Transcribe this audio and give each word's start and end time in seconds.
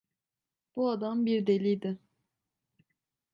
Bu 0.75 0.89
adam 0.89 1.25
bir 1.25 1.47
deliydi… 1.47 1.97